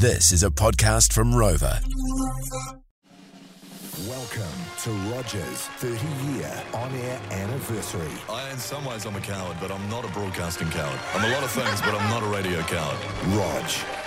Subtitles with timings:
[0.00, 1.78] This is a podcast from Rover.
[4.08, 8.08] Welcome to Rogers 30 year on air anniversary.
[8.30, 10.98] I, in some ways, I'm a coward, but I'm not a broadcasting coward.
[11.12, 12.96] I'm a lot of things, but I'm not a radio coward.
[13.36, 13.64] Rog,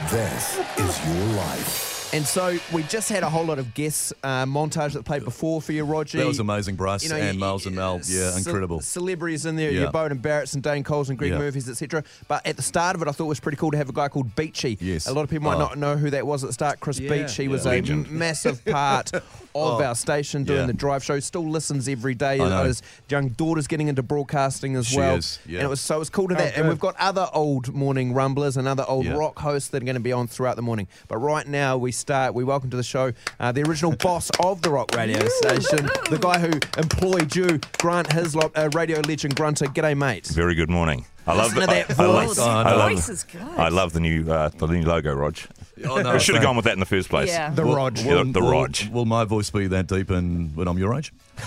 [0.09, 1.92] this is your life.
[2.13, 5.63] And so we just had a whole lot of guests uh, montage that played before
[5.63, 6.19] for you, Roger.
[6.19, 7.99] That was amazing, Bryce You know, and you- Miles and Mel.
[8.05, 8.81] Yeah, ce- incredible.
[8.81, 9.81] celebrities in there, Yeah.
[9.81, 11.39] your Beauden Barretts and Dane Coles and Greg Yeah.
[11.39, 12.03] Murphys, etc.
[12.27, 13.93] But at the start of it, I thought it was pretty cool to have a
[13.93, 14.77] guy called Beachy.
[14.79, 15.07] Yes.
[15.07, 15.59] A lot of people might Oh.
[15.59, 16.79] not know who that was at the start.
[16.79, 17.09] Chris Yeah.
[17.09, 17.71] Beach, he was Yeah.
[17.73, 19.11] a massive part
[19.55, 20.65] of our station doing Yeah.
[20.67, 21.19] the drive show.
[21.19, 22.39] Still listens every day.
[22.39, 22.63] I know.
[22.65, 25.15] His young daughter's getting into broadcasting as She well.
[25.15, 25.59] is, yeah.
[25.59, 26.57] And it was so it was cool to that.
[26.57, 29.13] And we've got other old morning rumblers and other old Yeah.
[29.13, 30.87] rock hosts that are going to be on throughout the morning.
[31.07, 32.33] But right now we start.
[32.33, 36.17] We welcome to the show uh, the original boss of the rock radio station, the
[36.19, 36.51] guy who
[36.81, 39.65] employed you, Grant Hislop, a radio legend grunter.
[39.67, 40.27] G'day, mate.
[40.27, 41.05] Very good morning.
[41.25, 42.39] I love the, that I, I love, voice.
[42.39, 43.41] Oh, I I love, voice is good.
[43.41, 45.37] I love the new uh, the new logo, Rog.
[45.93, 47.29] Oh, no, we should have gone with that in the first place.
[47.29, 47.49] Yeah.
[47.49, 47.97] The Rog.
[47.97, 48.49] Yeah, the will,
[48.91, 51.13] Will my voice be that deep in, when I'm your age?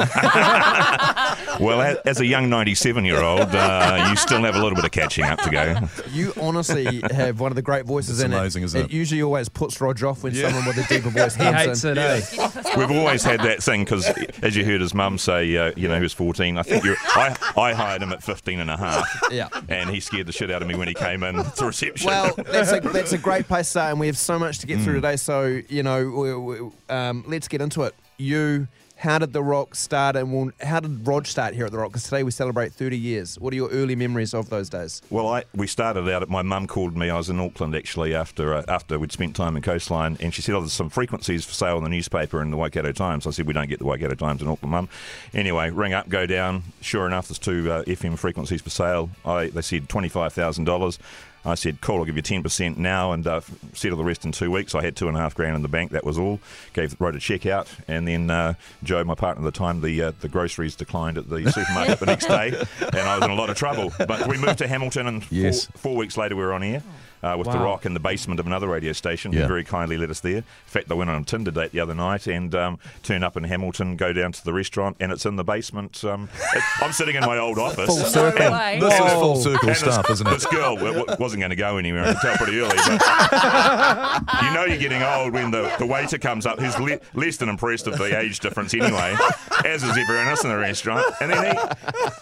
[1.60, 4.84] Well, as, as a young 97 year old, uh, you still have a little bit
[4.84, 5.76] of catching up to go.
[6.12, 8.66] You honestly have one of the great voices It's in amazing, it.
[8.66, 8.90] isn't it?
[8.92, 11.98] usually always puts Roger off when someone with a deeper voice He comes hates in.
[11.98, 12.74] it, eh?
[12.76, 14.06] We've always had that thing because,
[14.42, 16.58] as you heard his mum say, uh, you know, he was 14.
[16.58, 19.06] I think you're, I, I hired him at 15 and a half.
[19.30, 19.48] Yeah.
[19.68, 22.06] And he scared the shit out of me when he came in to reception.
[22.08, 24.66] Well, that's a, that's a great place to start, and we have so much to
[24.66, 24.84] get Mm.
[24.84, 25.16] through today.
[25.16, 27.94] So, you know, we, we, um, let's get into it.
[28.18, 31.78] You, how did The Rock start, and well, how did Rog start here at The
[31.78, 31.90] Rock?
[31.90, 33.38] Because today we celebrate 30 years.
[33.38, 35.02] What are your early memories of those days?
[35.10, 36.22] Well, I we started out.
[36.22, 37.10] At, my mum called me.
[37.10, 40.40] I was in Auckland actually after uh, after we'd spent time in Coastline, and she
[40.40, 43.30] said, "Oh, there's some frequencies for sale in the newspaper in the Waikato Times." I
[43.30, 44.88] said, "We don't get the Waikato Times in Auckland, mum."
[45.34, 46.62] Anyway, ring up, go down.
[46.80, 49.10] Sure enough, there's two uh, FM frequencies for sale.
[49.26, 50.98] I they said twenty five thousand dollars.
[51.46, 53.40] I said, cool, I'll give you 10% now and uh,
[53.72, 54.74] settle the rest in two weeks.
[54.74, 56.40] I had two and a half grand in the bank, that was all.
[56.72, 57.68] Gave Wrote a check out.
[57.88, 61.28] And then uh, Joe, my partner at the time, the uh, the groceries declined at
[61.28, 62.48] the supermarket the next day.
[62.80, 63.92] And I was in a lot of trouble.
[64.06, 65.66] But we moved to Hamilton and Yes.
[65.66, 66.82] four, four weeks later we were on air.
[67.22, 69.46] Uh, with The Rock in the basement of another radio station, who Yeah.
[69.48, 70.36] very kindly let us there.
[70.36, 73.36] In fact, I went on a Tinder date the other night and um, turned up
[73.36, 76.04] in Hamilton, go down to the restaurant, and it's in the basement.
[76.04, 77.86] Um, it- I'm sitting in my old office.
[77.86, 78.42] Full circle.
[78.42, 78.78] and- way.
[78.80, 80.30] This is full circle and stuff, this, isn't it?
[80.30, 82.04] This girl w- w- wasn't going to go anywhere.
[82.04, 82.76] I could tell pretty early.
[82.76, 87.38] But you know you're getting old when the, the waiter comes up, who's le- less
[87.38, 89.16] than impressed of the age difference anyway,
[89.64, 91.04] as is everyone else in the restaurant.
[91.20, 91.56] And then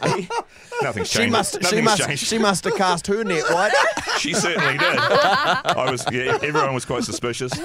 [0.05, 0.29] he, he
[0.83, 1.33] nothing's She changed.
[1.33, 2.27] must, she must, changed.
[2.27, 3.73] she must have cast her net, right?
[4.19, 4.84] She certainly did.
[5.77, 7.53] I was, yeah, everyone was quite suspicious.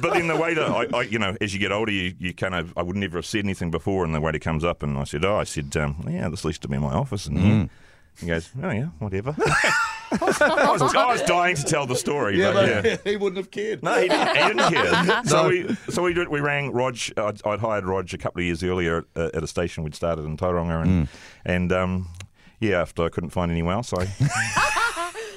[0.00, 2.54] But then the waiter, I, I, you know, as you get older, you, you kind
[2.54, 5.04] of, I would never have said anything before, and the waiter comes up and I
[5.04, 7.70] said, oh, I said, um, yeah, this used to be my office, and Mm.
[8.18, 9.34] he goes, oh yeah, whatever.
[10.12, 12.96] I, was, I was dying to tell the story, but yeah.
[13.04, 13.82] he wouldn't have cared.
[13.82, 15.22] No, he didn't, he didn't care.
[15.24, 16.96] So we, so we, did, we rang Rog.
[17.16, 20.24] I'd, I'd hired Rog a couple of years earlier at, at a station we'd started
[20.24, 21.08] in Tauranga, and,
[21.44, 22.08] and um,
[22.58, 24.08] yeah, after I couldn't find anyone else, I.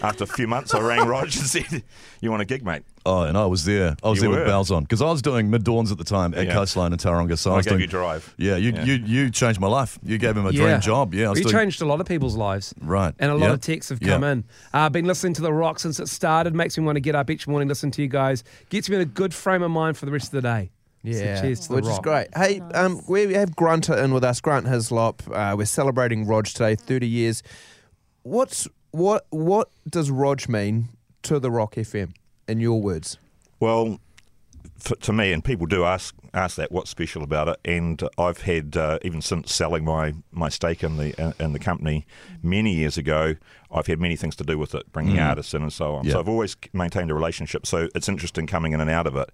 [0.03, 1.81] After a few months, I rang Rog and said,
[2.19, 3.95] "You want a gig, mate?" Oh, and I was there.
[4.03, 4.37] I was You there were?
[4.39, 6.53] with bells on because I was doing mid dawns at the time at Yeah.
[6.53, 7.37] Coastline in Tauranga.
[7.37, 8.33] So I, I was gave doing, you drive.
[8.37, 8.83] Yeah, you, Yeah.
[8.83, 9.97] you you changed my life.
[10.03, 11.13] You gave him a dream job.
[11.13, 12.73] Yeah, I was we doing, changed a lot of people's lives.
[12.81, 13.13] Right.
[13.17, 13.53] And a lot Yeah.
[13.53, 14.09] of texts have Yeah.
[14.09, 14.43] come in.
[14.73, 16.53] I've been listening to The Rock since it started.
[16.53, 18.43] Makes me want to get up each morning, listen to you guys.
[18.69, 20.71] Gets me in a good frame of mind for the rest of the day.
[21.05, 22.03] So cheers to The which is Rock.
[22.03, 22.27] great.
[22.35, 25.21] Hey, um, we have Grunter in with us, Grant Hislop.
[25.31, 27.43] Uh, we're celebrating Rog today, 30 years.
[28.23, 29.25] What's what?
[29.31, 30.89] What does Rog mean
[31.23, 32.13] to the Rock FM?
[32.47, 33.17] In your words,
[33.59, 33.99] Well,
[34.83, 38.75] to me, and people do ask ask that what's special about it, and I've had
[38.75, 42.05] uh, even since selling my, my stake in the uh, in the company
[42.41, 43.35] many years ago,
[43.71, 46.05] I've had many things to do with it, bringing artists in and so on.
[46.05, 46.13] Yeah.
[46.13, 47.65] So I've always maintained a relationship.
[47.65, 49.29] So it's interesting coming in and out of it,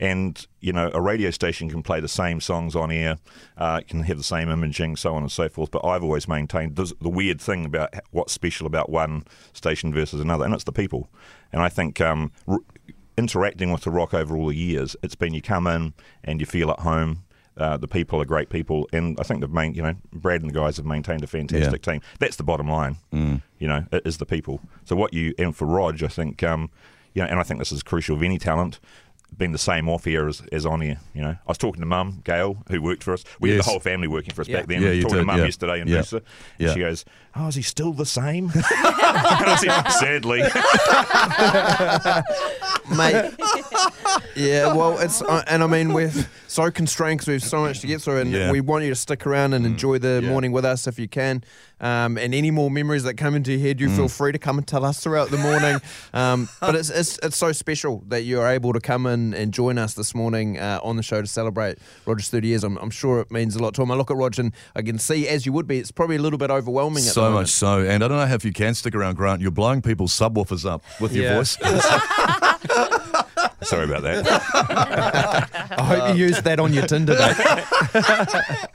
[0.00, 3.18] and you know, a radio station can play the same songs on air,
[3.58, 5.70] uh, can have the same imaging, so on and so forth.
[5.70, 10.44] But I've always maintained the weird thing about what's special about one station versus another,
[10.44, 11.08] and it's the people.
[11.52, 12.00] And I think.
[12.00, 12.32] Um,
[13.16, 16.46] interacting with the rock over all the years, it's been you come in and you
[16.46, 17.24] feel at home.
[17.56, 20.50] Uh, the people are great people, and I think they've main, you know, Brad and
[20.50, 22.00] the guys have maintained a fantastic team.
[22.18, 22.96] That's the bottom line.
[23.12, 23.42] Mm.
[23.60, 24.60] You know, it is the people.
[24.84, 26.68] So what you and for Rog, I think, um,
[27.12, 28.80] you know, and I think this is crucial of any talent.
[29.36, 31.30] Been the same off here as, as on here, you know.
[31.30, 33.24] I was talking to Mum, Gail, who worked for us.
[33.40, 34.58] We had the whole family working for us Yeah.
[34.58, 34.80] back then.
[34.82, 35.44] Yeah, I was you talking did, to Mum yeah.
[35.44, 35.98] yesterday in Yeah.
[35.98, 36.22] Noosa,
[36.60, 37.04] and she goes,
[37.34, 40.40] "Oh, is he still the same?" and I said, "Sadly."
[42.96, 43.32] mate.
[44.36, 46.10] Yeah, well, it's uh, and I mean we're
[46.48, 48.50] so constrained because we have so much to get through, and Yeah.
[48.50, 50.28] we want you to stick around and enjoy the Yeah.
[50.30, 51.44] morning with us if you can.
[51.80, 54.58] Um, and any more memories that come into your head, you feel free to come
[54.58, 55.80] and tell us throughout the morning.
[56.14, 59.78] Um, but it's, it's it's so special that you're able to come in and join
[59.78, 62.64] us this morning uh, on the show to celebrate Roger's 30 years.
[62.64, 63.90] I'm, I'm sure it means a lot to him.
[63.90, 66.22] I look at Roger and I can see, as you would be, it's probably a
[66.22, 67.02] little bit overwhelming.
[67.02, 67.40] At the So moment.
[67.42, 67.80] much so.
[67.80, 69.40] And I don't know if you can stick around, Grant.
[69.42, 71.34] You're blowing people's subwoofers up with your Yeah.
[71.36, 71.56] voice.
[73.64, 74.26] Sorry about that.
[75.78, 77.36] I hope you used that on your Tinder date.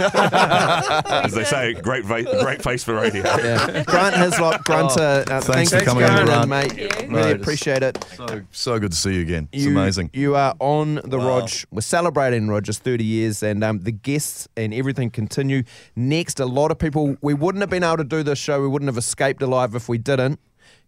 [0.00, 3.22] As they say, great, va- great face for radio.
[3.22, 3.82] Yeah.
[3.84, 6.48] Grant Hislop, Grunter, uh, thanks, for coming for in, coming Grant.
[6.48, 6.72] mate.
[6.92, 7.16] Thank you.
[7.16, 8.04] Really appreciate it.
[8.16, 9.48] so, so good to see you again.
[9.52, 10.10] It's you, amazing.
[10.12, 11.40] You are on the Wow.
[11.40, 11.50] Rog.
[11.70, 15.62] We're celebrating Roger's 30 years, and um, the guests and everything continue.
[15.96, 18.60] Next, a lot of people, we wouldn't have been able to do this show.
[18.60, 20.38] We wouldn't have escaped alive if we didn't.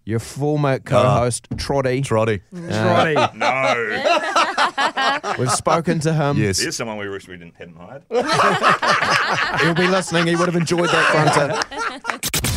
[0.04, 2.00] Your former co-host, Trotty.
[2.00, 2.40] Trotty.
[2.54, 2.68] Mm.
[2.68, 3.16] Trotty.
[3.16, 5.34] Uh, no.
[5.38, 6.38] We've spoken to him.
[6.38, 6.58] Yes.
[6.60, 8.02] There's someone we wish we didn't hadn't hired.
[9.60, 10.26] He'll be listening.
[10.26, 11.62] He would have enjoyed that, Grunter.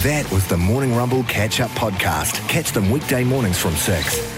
[0.03, 2.47] That was the Morning Rumble Catch Up Podcast.
[2.49, 4.32] Catch them weekday mornings from 6.